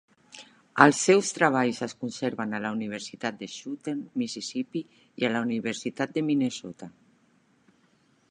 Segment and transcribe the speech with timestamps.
[0.85, 4.83] Els seus treballs es conserven a la Universitat de Southern Mississippi
[5.23, 6.89] i a la Universitat de Minnesota.